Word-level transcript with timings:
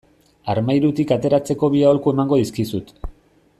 Armairutik 0.53 1.13
ateratzeko 1.17 1.71
bi 1.75 1.85
aholku 1.91 2.15
emango 2.17 2.43
dizkizut. 2.43 2.93